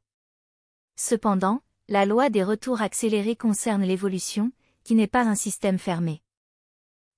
Cependant, 0.96 1.62
la 1.88 2.04
loi 2.04 2.28
des 2.28 2.42
retours 2.42 2.82
accélérés 2.82 3.36
concerne 3.36 3.84
l'évolution, 3.84 4.50
qui 4.82 4.96
n'est 4.96 5.06
pas 5.06 5.22
un 5.22 5.36
système 5.36 5.78
fermé. 5.78 6.22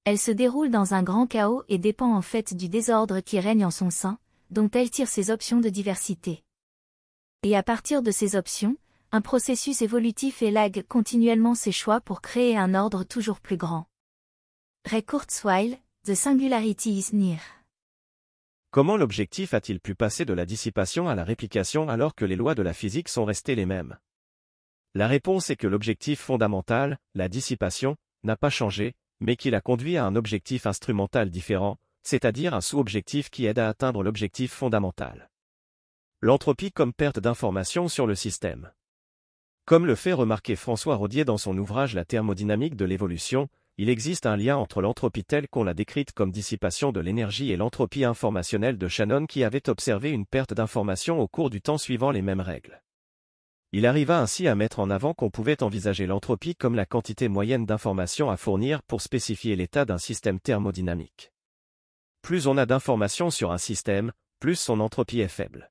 Elle 0.04 0.18
se 0.18 0.30
déroule 0.30 0.70
dans 0.70 0.92
un 0.92 1.02
grand 1.02 1.26
chaos 1.26 1.64
et 1.68 1.78
dépend 1.78 2.14
en 2.14 2.22
fait 2.22 2.52
du 2.52 2.68
désordre 2.68 3.20
qui 3.20 3.40
règne 3.40 3.64
en 3.64 3.70
son 3.70 3.88
sein, 3.88 4.18
dont 4.50 4.68
elle 4.70 4.90
tire 4.90 5.08
ses 5.08 5.30
options 5.30 5.60
de 5.60 5.70
diversité. 5.70 6.44
Et 7.42 7.56
à 7.56 7.62
partir 7.62 8.02
de 8.02 8.10
ces 8.10 8.36
options, 8.36 8.76
un 9.12 9.20
processus 9.20 9.82
évolutif 9.82 10.40
élague 10.40 10.84
continuellement 10.86 11.56
ses 11.56 11.72
choix 11.72 12.00
pour 12.00 12.20
créer 12.20 12.56
un 12.56 12.74
ordre 12.74 13.02
toujours 13.02 13.40
plus 13.40 13.56
grand. 13.56 13.86
Ray 14.88 15.02
Kurzweil, 15.02 15.78
The 16.06 16.14
Singularity 16.14 16.90
is 16.90 17.10
Near. 17.12 17.40
Comment 18.70 18.96
l'objectif 18.96 19.52
a-t-il 19.52 19.80
pu 19.80 19.96
passer 19.96 20.24
de 20.24 20.32
la 20.32 20.46
dissipation 20.46 21.08
à 21.08 21.16
la 21.16 21.24
réplication 21.24 21.88
alors 21.88 22.14
que 22.14 22.24
les 22.24 22.36
lois 22.36 22.54
de 22.54 22.62
la 22.62 22.72
physique 22.72 23.08
sont 23.08 23.24
restées 23.24 23.56
les 23.56 23.66
mêmes? 23.66 23.98
La 24.94 25.08
réponse 25.08 25.50
est 25.50 25.56
que 25.56 25.66
l'objectif 25.66 26.20
fondamental, 26.20 26.96
la 27.16 27.28
dissipation, 27.28 27.96
n'a 28.22 28.36
pas 28.36 28.50
changé, 28.50 28.94
mais 29.18 29.34
qu'il 29.34 29.56
a 29.56 29.60
conduit 29.60 29.96
à 29.96 30.04
un 30.04 30.14
objectif 30.14 30.66
instrumental 30.66 31.30
différent, 31.30 31.78
c'est-à-dire 32.04 32.54
un 32.54 32.60
sous-objectif 32.60 33.28
qui 33.28 33.46
aide 33.46 33.58
à 33.58 33.68
atteindre 33.68 34.04
l'objectif 34.04 34.52
fondamental. 34.52 35.30
L'entropie 36.20 36.70
comme 36.70 36.92
perte 36.92 37.18
d'information 37.18 37.88
sur 37.88 38.06
le 38.06 38.14
système. 38.14 38.70
Comme 39.70 39.86
le 39.86 39.94
fait 39.94 40.12
remarquer 40.12 40.56
François 40.56 40.96
Rodier 40.96 41.24
dans 41.24 41.38
son 41.38 41.56
ouvrage 41.56 41.94
La 41.94 42.04
thermodynamique 42.04 42.74
de 42.74 42.84
l'évolution, 42.84 43.46
il 43.78 43.88
existe 43.88 44.26
un 44.26 44.36
lien 44.36 44.56
entre 44.56 44.82
l'entropie 44.82 45.22
telle 45.22 45.46
qu'on 45.46 45.62
l'a 45.62 45.74
décrite 45.74 46.10
comme 46.10 46.32
dissipation 46.32 46.90
de 46.90 46.98
l'énergie 46.98 47.52
et 47.52 47.56
l'entropie 47.56 48.02
informationnelle 48.02 48.78
de 48.78 48.88
Shannon 48.88 49.26
qui 49.26 49.44
avait 49.44 49.68
observé 49.68 50.10
une 50.10 50.26
perte 50.26 50.54
d'information 50.54 51.20
au 51.20 51.28
cours 51.28 51.50
du 51.50 51.62
temps 51.62 51.78
suivant 51.78 52.10
les 52.10 52.20
mêmes 52.20 52.40
règles. 52.40 52.82
Il 53.70 53.86
arriva 53.86 54.20
ainsi 54.20 54.48
à 54.48 54.56
mettre 54.56 54.80
en 54.80 54.90
avant 54.90 55.14
qu'on 55.14 55.30
pouvait 55.30 55.62
envisager 55.62 56.08
l'entropie 56.08 56.56
comme 56.56 56.74
la 56.74 56.84
quantité 56.84 57.28
moyenne 57.28 57.64
d'informations 57.64 58.28
à 58.28 58.36
fournir 58.36 58.82
pour 58.82 59.00
spécifier 59.00 59.54
l'état 59.54 59.84
d'un 59.84 59.98
système 59.98 60.40
thermodynamique. 60.40 61.32
Plus 62.22 62.48
on 62.48 62.56
a 62.56 62.66
d'informations 62.66 63.30
sur 63.30 63.52
un 63.52 63.58
système, 63.58 64.10
plus 64.40 64.56
son 64.56 64.80
entropie 64.80 65.20
est 65.20 65.28
faible. 65.28 65.70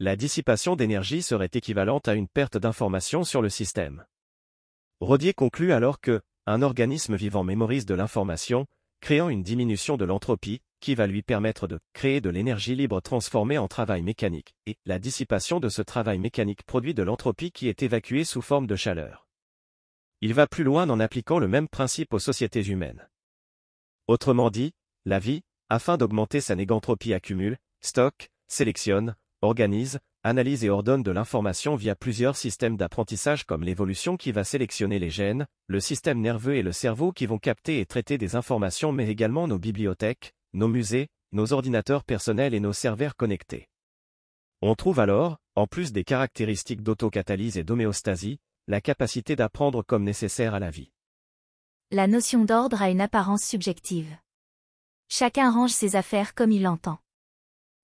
La 0.00 0.14
dissipation 0.14 0.76
d'énergie 0.76 1.22
serait 1.22 1.50
équivalente 1.54 2.06
à 2.06 2.14
une 2.14 2.28
perte 2.28 2.56
d'informations 2.56 3.24
sur 3.24 3.42
le 3.42 3.48
système. 3.48 4.04
Rodier 5.00 5.34
conclut 5.34 5.72
alors 5.72 6.00
que, 6.00 6.20
un 6.46 6.62
organisme 6.62 7.16
vivant 7.16 7.42
mémorise 7.42 7.84
de 7.84 7.96
l'information, 7.96 8.66
créant 9.00 9.28
une 9.28 9.42
diminution 9.42 9.96
de 9.96 10.04
l'entropie, 10.04 10.60
qui 10.78 10.94
va 10.94 11.08
lui 11.08 11.22
permettre 11.22 11.66
de 11.66 11.80
créer 11.94 12.20
de 12.20 12.30
l'énergie 12.30 12.76
libre 12.76 13.00
transformée 13.00 13.58
en 13.58 13.66
travail 13.66 14.02
mécanique, 14.02 14.54
et 14.66 14.76
la 14.86 15.00
dissipation 15.00 15.58
de 15.58 15.68
ce 15.68 15.82
travail 15.82 16.20
mécanique 16.20 16.62
produit 16.62 16.94
de 16.94 17.02
l'entropie 17.02 17.50
qui 17.50 17.66
est 17.66 17.82
évacuée 17.82 18.22
sous 18.22 18.40
forme 18.40 18.68
de 18.68 18.76
chaleur. 18.76 19.26
Il 20.20 20.32
va 20.32 20.46
plus 20.46 20.62
loin 20.62 20.88
en 20.88 21.00
appliquant 21.00 21.40
le 21.40 21.48
même 21.48 21.66
principe 21.66 22.12
aux 22.12 22.20
sociétés 22.20 22.66
humaines. 22.68 23.08
Autrement 24.06 24.50
dit, 24.50 24.74
la 25.04 25.18
vie, 25.18 25.42
afin 25.68 25.96
d'augmenter 25.96 26.40
sa 26.40 26.54
négantropie 26.54 27.14
accumule, 27.14 27.58
stocke, 27.80 28.30
sélectionne, 28.46 29.16
organise, 29.42 29.98
analyse 30.24 30.64
et 30.64 30.70
ordonne 30.70 31.02
de 31.02 31.10
l'information 31.10 31.76
via 31.76 31.94
plusieurs 31.94 32.36
systèmes 32.36 32.76
d'apprentissage 32.76 33.44
comme 33.44 33.62
l'évolution 33.62 34.16
qui 34.16 34.32
va 34.32 34.44
sélectionner 34.44 34.98
les 34.98 35.10
gènes, 35.10 35.46
le 35.66 35.80
système 35.80 36.20
nerveux 36.20 36.56
et 36.56 36.62
le 36.62 36.72
cerveau 36.72 37.12
qui 37.12 37.26
vont 37.26 37.38
capter 37.38 37.80
et 37.80 37.86
traiter 37.86 38.18
des 38.18 38.36
informations 38.36 38.92
mais 38.92 39.08
également 39.08 39.46
nos 39.46 39.58
bibliothèques, 39.58 40.34
nos 40.52 40.68
musées, 40.68 41.08
nos 41.32 41.52
ordinateurs 41.52 42.04
personnels 42.04 42.54
et 42.54 42.60
nos 42.60 42.72
serveurs 42.72 43.16
connectés. 43.16 43.68
On 44.60 44.74
trouve 44.74 44.98
alors, 44.98 45.38
en 45.54 45.66
plus 45.66 45.92
des 45.92 46.04
caractéristiques 46.04 46.82
d'autocatalyse 46.82 47.58
et 47.58 47.64
d'homéostasie, 47.64 48.38
la 48.66 48.80
capacité 48.80 49.36
d'apprendre 49.36 49.82
comme 49.82 50.04
nécessaire 50.04 50.54
à 50.54 50.58
la 50.58 50.70
vie. 50.70 50.90
La 51.90 52.06
notion 52.06 52.44
d'ordre 52.44 52.82
a 52.82 52.90
une 52.90 53.00
apparence 53.00 53.42
subjective. 53.42 54.14
Chacun 55.08 55.50
range 55.50 55.70
ses 55.70 55.96
affaires 55.96 56.34
comme 56.34 56.52
il 56.52 56.62
l'entend. 56.62 56.98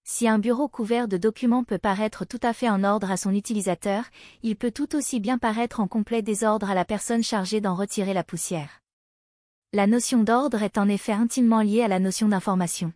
Si 0.07 0.29
un 0.29 0.39
bureau 0.39 0.69
couvert 0.69 1.09
de 1.09 1.17
documents 1.17 1.65
peut 1.65 1.79
paraître 1.79 2.27
tout 2.27 2.41
à 2.43 2.53
fait 2.53 2.69
en 2.69 2.85
ordre 2.85 3.11
à 3.11 3.17
son 3.17 3.33
utilisateur, 3.33 4.05
il 4.43 4.55
peut 4.55 4.71
tout 4.71 4.95
aussi 4.95 5.19
bien 5.19 5.39
paraître 5.39 5.81
en 5.81 5.89
complet 5.89 6.21
désordre 6.21 6.71
à 6.71 6.75
la 6.75 6.85
personne 6.85 7.23
chargée 7.23 7.63
d'en 7.63 7.75
retirer 7.75 8.13
la 8.13 8.23
poussière. 8.23 8.83
La 9.73 9.87
notion 9.87 10.23
d'ordre 10.23 10.63
est 10.63 10.77
en 10.77 10.91
effet 10.91 11.13
intimement 11.13 11.63
liée 11.63 11.83
à 11.83 11.89
la 11.89 12.01
notion 12.01 12.29
d'information. 12.29 12.93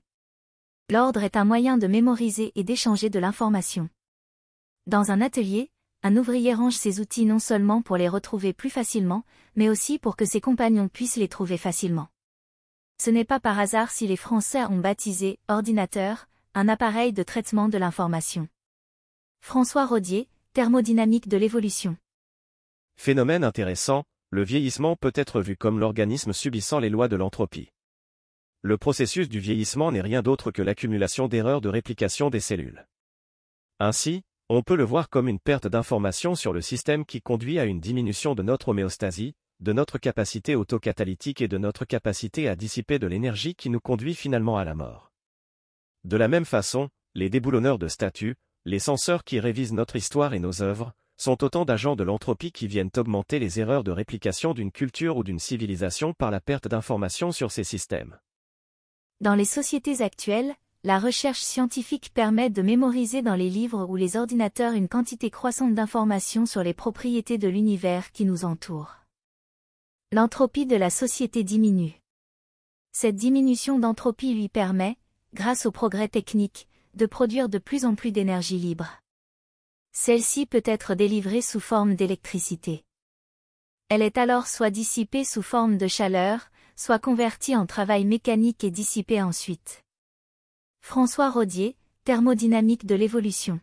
L'ordre 0.90 1.22
est 1.22 1.36
un 1.36 1.46
moyen 1.46 1.78
de 1.78 1.86
mémoriser 1.86 2.52
et 2.56 2.62
d'échanger 2.62 3.08
de 3.08 3.18
l'information. 3.18 3.88
Dans 4.86 5.10
un 5.10 5.22
atelier, 5.22 5.70
un 6.02 6.14
ouvrier 6.14 6.52
range 6.52 6.76
ses 6.76 7.00
outils 7.00 7.24
non 7.24 7.38
seulement 7.38 7.80
pour 7.80 7.96
les 7.96 8.08
retrouver 8.08 8.52
plus 8.52 8.70
facilement, 8.70 9.24
mais 9.56 9.70
aussi 9.70 9.98
pour 9.98 10.14
que 10.14 10.26
ses 10.26 10.42
compagnons 10.42 10.88
puissent 10.88 11.16
les 11.16 11.28
trouver 11.28 11.56
facilement. 11.56 12.08
Ce 13.02 13.08
n'est 13.08 13.24
pas 13.24 13.40
par 13.40 13.58
hasard 13.58 13.90
si 13.90 14.06
les 14.06 14.16
Français 14.16 14.64
ont 14.66 14.78
baptisé 14.78 15.38
ordinateur 15.48 16.28
un 16.58 16.68
appareil 16.68 17.12
de 17.12 17.22
traitement 17.22 17.68
de 17.68 17.78
l'information. 17.78 18.48
François 19.40 19.86
Rodier, 19.86 20.28
thermodynamique 20.54 21.28
de 21.28 21.36
l'évolution. 21.36 21.96
Phénomène 22.96 23.44
intéressant, 23.44 24.02
le 24.30 24.42
vieillissement 24.42 24.96
peut 24.96 25.12
être 25.14 25.40
vu 25.40 25.56
comme 25.56 25.78
l'organisme 25.78 26.32
subissant 26.32 26.80
les 26.80 26.88
lois 26.88 27.06
de 27.06 27.14
l'entropie. 27.14 27.70
Le 28.62 28.76
processus 28.76 29.28
du 29.28 29.38
vieillissement 29.38 29.92
n'est 29.92 30.00
rien 30.00 30.20
d'autre 30.20 30.50
que 30.50 30.60
l'accumulation 30.60 31.28
d'erreurs 31.28 31.60
de 31.60 31.68
réplication 31.68 32.28
des 32.28 32.40
cellules. 32.40 32.88
Ainsi, 33.78 34.22
on 34.48 34.62
peut 34.62 34.74
le 34.74 34.82
voir 34.82 35.10
comme 35.10 35.28
une 35.28 35.38
perte 35.38 35.68
d'information 35.68 36.34
sur 36.34 36.52
le 36.52 36.60
système 36.60 37.04
qui 37.04 37.22
conduit 37.22 37.60
à 37.60 37.66
une 37.66 37.78
diminution 37.78 38.34
de 38.34 38.42
notre 38.42 38.70
homéostasie, 38.70 39.36
de 39.60 39.72
notre 39.72 39.98
capacité 39.98 40.56
autocatalytique 40.56 41.40
et 41.40 41.46
de 41.46 41.56
notre 41.56 41.84
capacité 41.84 42.48
à 42.48 42.56
dissiper 42.56 42.98
de 42.98 43.06
l'énergie 43.06 43.54
qui 43.54 43.70
nous 43.70 43.78
conduit 43.78 44.16
finalement 44.16 44.58
à 44.58 44.64
la 44.64 44.74
mort. 44.74 45.07
De 46.08 46.16
la 46.16 46.26
même 46.26 46.46
façon, 46.46 46.88
les 47.14 47.28
déboulonneurs 47.28 47.78
de 47.78 47.86
statues, 47.86 48.36
les 48.64 48.78
censeurs 48.78 49.24
qui 49.24 49.40
révisent 49.40 49.74
notre 49.74 49.94
histoire 49.94 50.32
et 50.32 50.38
nos 50.38 50.62
œuvres, 50.62 50.94
sont 51.18 51.44
autant 51.44 51.66
d'agents 51.66 51.96
de 51.96 52.02
l'entropie 52.02 52.50
qui 52.50 52.66
viennent 52.66 52.88
augmenter 52.96 53.38
les 53.38 53.60
erreurs 53.60 53.84
de 53.84 53.90
réplication 53.90 54.54
d'une 54.54 54.72
culture 54.72 55.18
ou 55.18 55.22
d'une 55.22 55.38
civilisation 55.38 56.14
par 56.14 56.30
la 56.30 56.40
perte 56.40 56.66
d'informations 56.66 57.30
sur 57.30 57.52
ces 57.52 57.62
systèmes. 57.62 58.18
Dans 59.20 59.34
les 59.34 59.44
sociétés 59.44 60.00
actuelles, 60.00 60.54
la 60.82 60.98
recherche 60.98 61.42
scientifique 61.42 62.10
permet 62.14 62.48
de 62.48 62.62
mémoriser 62.62 63.20
dans 63.20 63.34
les 63.34 63.50
livres 63.50 63.84
ou 63.84 63.94
les 63.94 64.16
ordinateurs 64.16 64.72
une 64.72 64.88
quantité 64.88 65.28
croissante 65.28 65.74
d'informations 65.74 66.46
sur 66.46 66.62
les 66.62 66.72
propriétés 66.72 67.36
de 67.36 67.48
l'univers 67.48 68.12
qui 68.12 68.24
nous 68.24 68.46
entoure. 68.46 68.96
L'entropie 70.12 70.64
de 70.64 70.76
la 70.76 70.88
société 70.88 71.44
diminue. 71.44 72.00
Cette 72.92 73.16
diminution 73.16 73.78
d'entropie 73.78 74.32
lui 74.32 74.48
permet, 74.48 74.96
grâce 75.34 75.66
au 75.66 75.70
progrès 75.70 76.08
technique, 76.08 76.68
de 76.94 77.06
produire 77.06 77.48
de 77.48 77.58
plus 77.58 77.84
en 77.84 77.94
plus 77.94 78.12
d'énergie 78.12 78.58
libre. 78.58 79.00
Celle-ci 79.92 80.46
peut 80.46 80.62
être 80.64 80.94
délivrée 80.94 81.42
sous 81.42 81.60
forme 81.60 81.94
d'électricité. 81.94 82.84
Elle 83.88 84.02
est 84.02 84.18
alors 84.18 84.46
soit 84.46 84.70
dissipée 84.70 85.24
sous 85.24 85.42
forme 85.42 85.78
de 85.78 85.86
chaleur, 85.86 86.50
soit 86.76 86.98
convertie 86.98 87.56
en 87.56 87.66
travail 87.66 88.04
mécanique 88.04 88.62
et 88.64 88.70
dissipée 88.70 89.22
ensuite. 89.22 89.82
François 90.80 91.30
Rodier, 91.30 91.76
thermodynamique 92.04 92.86
de 92.86 92.94
l'évolution. 92.94 93.60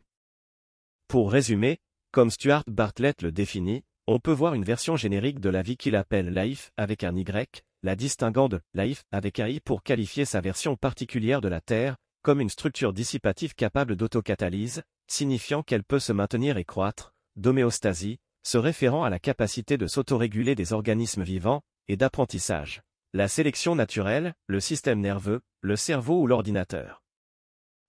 Pour 1.08 1.32
résumer, 1.32 1.78
comme 2.12 2.32
Stuart 2.32 2.64
Bartlett 2.68 3.22
le 3.22 3.32
définit, 3.32 3.84
on 4.08 4.20
peut 4.20 4.32
voir 4.32 4.54
une 4.54 4.64
version 4.64 4.96
générique 4.96 5.40
de 5.40 5.50
la 5.50 5.62
vie 5.62 5.78
qu'il 5.78 5.96
appelle 5.96 6.34
Life 6.34 6.72
avec 6.78 7.04
un 7.04 7.16
Y, 7.16 7.64
la 7.86 7.96
distinguant 7.96 8.50
de 8.50 8.62
Life 8.74 9.04
avec 9.12 9.40
un 9.40 9.48
I 9.48 9.60
pour 9.60 9.84
qualifier 9.84 10.26
sa 10.26 10.42
version 10.42 10.76
particulière 10.76 11.40
de 11.40 11.48
la 11.48 11.62
Terre, 11.62 11.98
comme 12.24 12.42
une 12.42 12.50
structure 12.50 12.94
dissipative 12.94 13.54
capable 13.54 13.96
d'autocatalyse, 13.96 14.82
signifiant 15.08 15.62
qu'elle 15.62 15.84
peut 15.84 16.00
se 16.00 16.12
maintenir 16.12 16.58
et 16.58 16.66
croître, 16.66 17.14
d'homéostasie, 17.36 18.18
se 18.42 18.58
référant 18.58 19.04
à 19.04 19.12
la 19.12 19.20
capacité 19.20 19.78
de 19.78 19.86
s'autoréguler 19.86 20.56
des 20.56 20.74
organismes 20.74 21.22
vivants, 21.22 21.62
et 21.88 21.96
d'apprentissage. 21.96 22.82
La 23.14 23.28
sélection 23.28 23.76
naturelle, 23.76 24.34
le 24.48 24.60
système 24.60 25.00
nerveux, 25.00 25.42
le 25.62 25.76
cerveau 25.76 26.22
ou 26.22 26.26
l'ordinateur. 26.26 27.04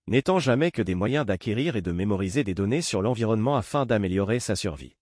N'étant 0.05 0.37
jamais 0.37 0.69
que 0.69 0.83
des 0.83 0.93
moyens 0.93 1.25
d'acquérir 1.25 1.75
et 1.75 1.81
de 1.81 1.91
mémoriser 1.91 2.43
des 2.43 2.53
données 2.53 2.83
sur 2.83 3.01
l'environnement 3.01 3.57
afin 3.57 3.87
d'améliorer 3.87 4.39
sa 4.39 4.55
survie. 4.55 4.95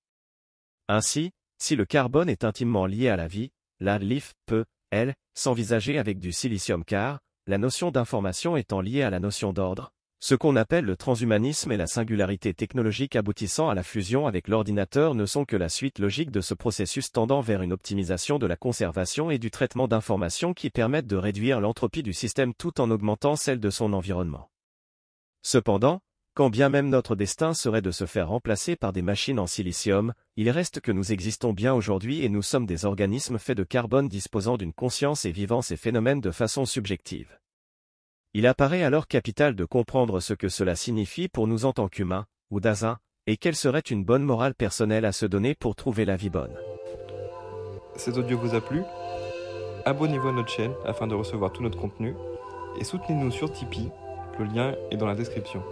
Ainsi, 0.88 1.32
si 1.58 1.76
le 1.76 1.84
carbone 1.84 2.30
est 2.30 2.46
intimement 2.46 2.86
lié 2.86 3.10
à 3.10 3.18
la 3.18 3.28
vie, 3.28 3.52
la 3.82 4.00
LIF 4.00 4.34
peut, 4.46 4.64
elle, 4.92 5.16
s'envisager 5.34 5.98
avec 5.98 6.20
du 6.20 6.32
silicium 6.32 6.84
car, 6.84 7.20
la 7.48 7.58
notion 7.58 7.92
d'information 7.92 8.58
étant 8.58 8.82
liée 8.82 9.04
à 9.04 9.10
la 9.10 9.20
notion 9.20 9.54
d'ordre, 9.54 9.92
ce 10.20 10.34
qu'on 10.34 10.56
appelle 10.56 10.86
le 10.86 10.98
transhumanisme 10.98 11.72
et 11.72 11.78
la 11.78 11.86
singularité 11.86 12.54
technologique 12.54 13.16
aboutissant 13.16 13.70
à 13.70 13.76
la 13.76 13.84
fusion 13.84 14.26
avec 14.26 14.48
l'ordinateur 14.48 15.14
ne 15.14 15.28
sont 15.28 15.46
que 15.46 15.56
la 15.56 15.70
suite 15.70 16.00
logique 16.00 16.32
de 16.32 16.42
ce 16.42 16.56
processus 16.56 17.12
tendant 17.12 17.42
vers 17.42 17.62
une 17.62 17.74
optimisation 17.74 18.40
de 18.40 18.48
la 18.48 18.56
conservation 18.56 19.30
et 19.30 19.38
du 19.38 19.52
traitement 19.52 19.88
d'informations 19.88 20.56
qui 20.56 20.72
permettent 20.72 21.06
de 21.06 21.16
réduire 21.16 21.60
l'entropie 21.60 22.02
du 22.02 22.14
système 22.14 22.56
tout 22.56 22.82
en 22.82 22.90
augmentant 22.90 23.36
celle 23.36 23.60
de 23.60 23.70
son 23.70 23.94
environnement. 23.94 24.50
Cependant, 25.44 26.02
quand 26.36 26.50
bien 26.50 26.68
même 26.68 26.90
notre 26.90 27.16
destin 27.16 27.54
serait 27.54 27.82
de 27.82 27.92
se 27.92 28.06
faire 28.06 28.28
remplacer 28.28 28.76
par 28.76 28.92
des 28.92 29.02
machines 29.02 29.40
en 29.40 29.48
silicium, 29.48 30.14
il 30.36 30.50
reste 30.50 30.82
que 30.82 30.92
nous 30.92 31.14
existons 31.14 31.54
bien 31.54 31.74
aujourd'hui 31.74 32.26
et 32.26 32.30
nous 32.30 32.42
sommes 32.42 32.66
des 32.66 32.84
organismes 32.84 33.40
faits 33.40 33.58
de 33.58 33.64
carbone 33.64 34.10
disposant 34.10 34.58
d'une 34.58 34.74
conscience 34.74 35.24
et 35.24 35.32
vivant 35.32 35.62
ces 35.62 35.78
phénomènes 35.78 36.20
de 36.20 36.32
façon 36.32 36.66
subjective. 36.66 37.40
Il 38.34 38.48
apparaît 38.48 38.84
alors 38.84 39.08
capital 39.08 39.56
de 39.56 39.64
comprendre 39.64 40.20
ce 40.20 40.34
que 40.34 40.50
cela 40.50 40.76
signifie 40.76 41.30
pour 41.30 41.48
nous 41.48 41.64
en 41.64 41.72
tant 41.72 41.88
qu'humains, 41.88 42.26
ou 42.52 42.60
d'Azin, 42.60 42.98
et 43.28 43.38
quelle 43.38 43.56
serait 43.56 43.80
une 43.80 44.04
bonne 44.04 44.24
morale 44.24 44.56
personnelle 44.56 45.06
à 45.06 45.14
se 45.14 45.26
donner 45.26 45.56
pour 45.56 45.74
trouver 45.78 46.04
la 46.04 46.18
vie 46.18 46.30
bonne. 46.30 46.54
Cet 47.96 48.18
audio 48.18 48.38
vous 48.38 48.56
a 48.56 48.60
plu? 48.60 48.82
Abonnez-vous 49.86 50.28
à 50.28 50.34
notre 50.34 50.50
chaîne 50.50 50.74
afin 50.86 51.08
de 51.08 51.16
recevoir 51.16 51.54
tout 51.54 51.64
notre 51.64 51.80
contenu, 51.80 52.14
et 52.78 52.84
soutenez-nous 52.84 53.32
sur 53.32 53.54
Tipeee, 53.54 53.90
le 54.38 54.46
lien 54.46 54.76
est 54.92 54.98
dans 54.98 55.08
la 55.08 55.16
description. 55.16 55.64